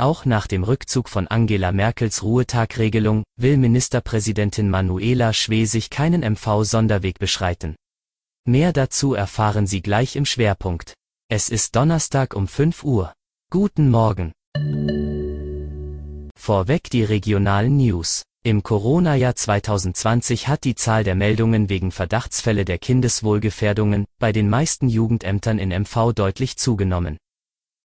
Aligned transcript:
Auch 0.00 0.24
nach 0.24 0.46
dem 0.46 0.64
Rückzug 0.64 1.10
von 1.10 1.28
Angela 1.28 1.72
Merkels 1.72 2.22
Ruhetagregelung 2.22 3.22
will 3.36 3.58
Ministerpräsidentin 3.58 4.70
Manuela 4.70 5.34
Schwesig 5.34 5.90
keinen 5.90 6.22
MV-Sonderweg 6.22 7.18
beschreiten. 7.18 7.76
Mehr 8.46 8.72
dazu 8.72 9.12
erfahren 9.12 9.66
Sie 9.66 9.82
gleich 9.82 10.16
im 10.16 10.24
Schwerpunkt. 10.24 10.94
Es 11.28 11.50
ist 11.50 11.76
Donnerstag 11.76 12.34
um 12.34 12.48
5 12.48 12.82
Uhr. 12.82 13.12
Guten 13.50 13.90
Morgen. 13.90 14.32
Vorweg 16.34 16.88
die 16.88 17.04
regionalen 17.04 17.76
News. 17.76 18.22
Im 18.42 18.62
Corona-Jahr 18.62 19.36
2020 19.36 20.48
hat 20.48 20.64
die 20.64 20.76
Zahl 20.76 21.04
der 21.04 21.14
Meldungen 21.14 21.68
wegen 21.68 21.92
Verdachtsfälle 21.92 22.64
der 22.64 22.78
Kindeswohlgefährdungen 22.78 24.06
bei 24.18 24.32
den 24.32 24.48
meisten 24.48 24.88
Jugendämtern 24.88 25.58
in 25.58 25.78
MV 25.78 26.14
deutlich 26.14 26.56
zugenommen. 26.56 27.18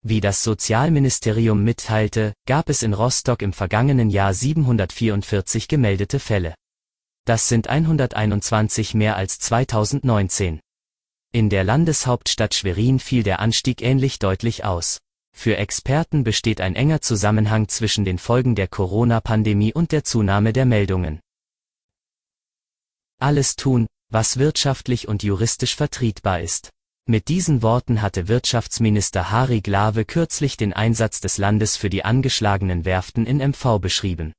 Wie 0.07 0.21
das 0.21 0.43
Sozialministerium 0.43 1.65
mitteilte, 1.65 2.35
gab 2.47 2.69
es 2.69 2.83
in 2.83 2.93
Rostock 2.93 3.41
im 3.41 3.55
vergangenen 3.55 4.11
Jahr 4.11 4.35
744 4.35 5.67
gemeldete 5.67 6.19
Fälle. 6.21 6.55
Das 7.25 7.49
sind 7.49 7.69
121 7.69 8.93
mehr 8.93 9.17
als 9.17 9.39
2019. 9.39 10.61
In 11.33 11.49
der 11.49 11.65
Landeshauptstadt 11.65 12.53
Schwerin 12.53 12.99
fiel 12.99 13.23
der 13.23 13.41
Anstieg 13.41 13.81
ähnlich 13.81 14.19
deutlich 14.19 14.63
aus. 14.63 14.99
Für 15.35 15.57
Experten 15.57 16.23
besteht 16.23 16.61
ein 16.61 16.77
enger 16.77 17.01
Zusammenhang 17.01 17.69
zwischen 17.69 18.05
den 18.05 18.19
Folgen 18.19 18.55
der 18.55 18.69
Corona-Pandemie 18.69 19.73
und 19.73 19.91
der 19.91 20.05
Zunahme 20.05 20.53
der 20.53 20.67
Meldungen. 20.67 21.21
Alles 23.19 23.57
tun, 23.57 23.87
was 24.11 24.37
wirtschaftlich 24.37 25.09
und 25.09 25.23
juristisch 25.23 25.77
vertretbar 25.77 26.43
ist. 26.43 26.74
Mit 27.07 27.29
diesen 27.29 27.61
Worten 27.61 28.01
hatte 28.01 28.29
Wirtschaftsminister 28.29 29.31
Harry 29.31 29.61
Glawe 29.61 30.07
kürzlich 30.07 30.57
den 30.57 30.73
Einsatz 30.73 31.21
des 31.21 31.37
Landes 31.37 31.77
für 31.77 31.91
die 31.91 32.03
angeschlagenen 32.03 32.87
Werften 32.87 33.27
in 33.27 33.47
MV 33.47 33.79
beschrieben. 33.79 34.33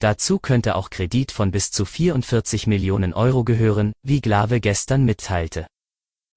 Dazu 0.00 0.38
könnte 0.38 0.76
auch 0.76 0.88
Kredit 0.88 1.30
von 1.30 1.50
bis 1.50 1.70
zu 1.70 1.84
44 1.84 2.66
Millionen 2.66 3.12
Euro 3.12 3.44
gehören, 3.44 3.92
wie 4.02 4.22
Glawe 4.22 4.60
gestern 4.60 5.04
mitteilte. 5.04 5.66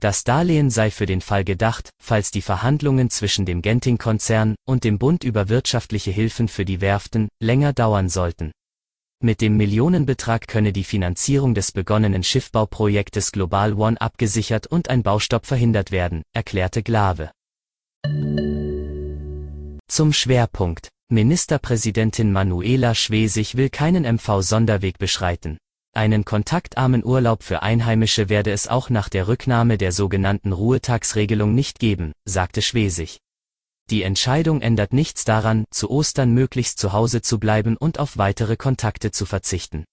Das 0.01 0.25
Darlehen 0.25 0.69
sei 0.69 0.91
für 0.91 1.05
den 1.05 1.21
Fall 1.21 1.45
gedacht, 1.45 1.91
falls 1.97 2.29
die 2.31 2.41
Verhandlungen 2.41 3.09
zwischen 3.09 3.45
dem 3.45 3.61
Genting-Konzern 3.61 4.55
und 4.67 4.83
dem 4.83 4.99
Bund 4.99 5.23
über 5.23 5.47
wirtschaftliche 5.47 6.11
Hilfen 6.11 6.49
für 6.49 6.65
die 6.65 6.81
Werften 6.81 7.29
länger 7.39 7.71
dauern 7.71 8.09
sollten. 8.09 8.51
Mit 9.25 9.39
dem 9.39 9.55
Millionenbetrag 9.55 10.49
könne 10.49 10.73
die 10.73 10.83
Finanzierung 10.83 11.53
des 11.53 11.71
begonnenen 11.71 12.23
Schiffbauprojektes 12.23 13.31
Global 13.31 13.71
One 13.71 14.01
abgesichert 14.01 14.67
und 14.67 14.89
ein 14.89 15.01
Baustopp 15.01 15.45
verhindert 15.45 15.91
werden, 15.91 16.23
erklärte 16.33 16.83
Glave. 16.83 17.31
Zum 19.87 20.11
Schwerpunkt. 20.11 20.89
Ministerpräsidentin 21.09 22.33
Manuela 22.33 22.93
Schwesig 22.95 23.55
will 23.55 23.69
keinen 23.69 24.03
MV-Sonderweg 24.03 24.97
beschreiten. 24.97 25.57
Einen 25.95 26.25
kontaktarmen 26.25 27.05
Urlaub 27.05 27.43
für 27.43 27.63
Einheimische 27.63 28.27
werde 28.27 28.51
es 28.51 28.67
auch 28.67 28.89
nach 28.89 29.07
der 29.07 29.29
Rücknahme 29.29 29.77
der 29.77 29.93
sogenannten 29.93 30.51
Ruhetagsregelung 30.51 31.55
nicht 31.55 31.79
geben, 31.79 32.11
sagte 32.25 32.61
Schwesig. 32.61 33.19
Die 33.89 34.03
Entscheidung 34.03 34.61
ändert 34.61 34.93
nichts 34.93 35.25
daran, 35.25 35.65
zu 35.69 35.89
Ostern 35.89 36.33
möglichst 36.33 36.79
zu 36.79 36.93
Hause 36.93 37.21
zu 37.21 37.39
bleiben 37.39 37.77
und 37.77 37.99
auf 37.99 38.17
weitere 38.17 38.55
Kontakte 38.55 39.11
zu 39.11 39.25
verzichten. 39.25 39.83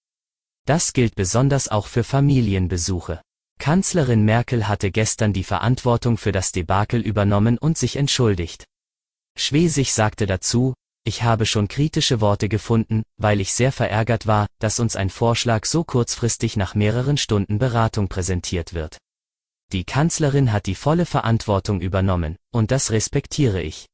Das 0.65 0.93
gilt 0.93 1.15
besonders 1.15 1.67
auch 1.67 1.87
für 1.87 2.03
Familienbesuche. 2.03 3.21
Kanzlerin 3.59 4.23
Merkel 4.23 4.67
hatte 4.67 4.91
gestern 4.91 5.33
die 5.33 5.43
Verantwortung 5.43 6.17
für 6.17 6.31
das 6.31 6.51
Debakel 6.51 7.01
übernommen 7.01 7.57
und 7.57 7.77
sich 7.77 7.95
entschuldigt. 7.95 8.65
Schwesig 9.37 9.93
sagte 9.93 10.25
dazu, 10.25 10.73
ich 11.03 11.23
habe 11.23 11.45
schon 11.45 11.67
kritische 11.67 12.21
Worte 12.21 12.47
gefunden, 12.47 13.03
weil 13.17 13.41
ich 13.41 13.53
sehr 13.53 13.71
verärgert 13.71 14.27
war, 14.27 14.47
dass 14.59 14.79
uns 14.79 14.95
ein 14.95 15.09
Vorschlag 15.09 15.65
so 15.65 15.83
kurzfristig 15.83 16.57
nach 16.57 16.75
mehreren 16.75 17.17
Stunden 17.17 17.57
Beratung 17.57 18.07
präsentiert 18.07 18.73
wird. 18.73 18.97
Die 19.71 19.85
Kanzlerin 19.85 20.51
hat 20.51 20.65
die 20.65 20.75
volle 20.75 21.05
Verantwortung 21.05 21.79
übernommen, 21.79 22.35
und 22.51 22.71
das 22.71 22.91
respektiere 22.91 23.61
ich. 23.61 23.87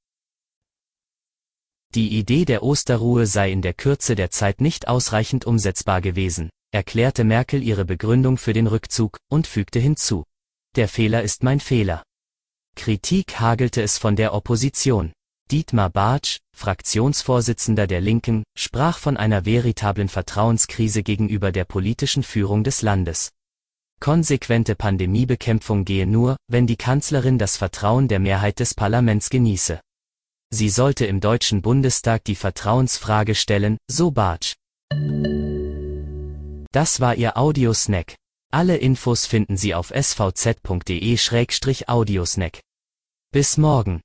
Die 1.93 2.17
Idee 2.17 2.45
der 2.45 2.63
Osterruhe 2.63 3.27
sei 3.27 3.51
in 3.51 3.61
der 3.61 3.73
Kürze 3.73 4.15
der 4.15 4.31
Zeit 4.31 4.59
nicht 4.59 4.88
ausreichend 4.88 5.45
umsetzbar 5.45 6.01
gewesen, 6.01 6.49
erklärte 6.71 7.23
Merkel 7.23 7.63
ihre 7.63 7.85
Begründung 7.85 8.38
für 8.38 8.53
den 8.53 8.67
Rückzug 8.67 9.19
und 9.29 9.45
fügte 9.45 9.79
hinzu. 9.79 10.23
Der 10.75 10.88
Fehler 10.88 11.23
ist 11.23 11.43
mein 11.43 11.59
Fehler. 11.59 12.03
Kritik 12.75 13.39
hagelte 13.39 13.81
es 13.81 13.97
von 13.97 14.15
der 14.15 14.33
Opposition. 14.33 15.13
Dietmar 15.49 15.89
Bartsch, 15.89 16.39
Fraktionsvorsitzender 16.55 17.88
der 17.88 18.01
Linken, 18.01 18.44
sprach 18.57 18.97
von 18.97 19.15
einer 19.15 19.45
veritablen 19.45 20.09
Vertrauenskrise 20.09 21.03
gegenüber 21.03 21.51
der 21.51 21.65
politischen 21.65 22.21
Führung 22.23 22.63
des 22.63 22.81
Landes. 22.81 23.31
Konsequente 24.00 24.75
Pandemiebekämpfung 24.75 25.85
gehe 25.85 26.06
nur, 26.06 26.38
wenn 26.47 26.68
die 26.68 26.78
Kanzlerin 26.78 27.38
das 27.38 27.58
Vertrauen 27.58 28.08
der 28.08 28.19
Mehrheit 28.19 28.59
des 28.59 28.74
Parlaments 28.74 29.30
genieße. 29.30 29.81
Sie 30.50 30.69
sollte 30.69 31.06
im 31.06 31.19
Deutschen 31.19 31.62
Bundestag 31.62 32.24
die 32.24 32.36
Vertrauensfrage 32.36 33.36
stellen, 33.36 33.78
so 33.90 34.12
Bartsch. 34.12 34.53
Das 36.72 37.02
war 37.02 37.16
Ihr 37.16 37.36
Audiosnack. 37.38 38.16
Alle 38.52 38.78
Infos 38.78 39.25
finden 39.25 39.57
Sie 39.57 39.75
auf 39.75 39.91
svz.de-audiosnack. 39.91 42.62
Bis 43.34 43.57
morgen. 43.57 44.00